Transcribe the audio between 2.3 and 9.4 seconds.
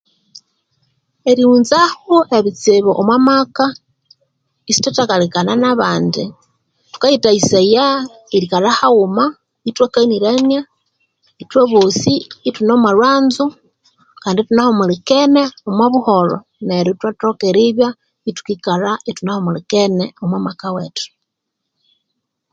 ebitsibu omwa maka isithwathakakalikana nabandi thukayithayisaya erikalha haghuma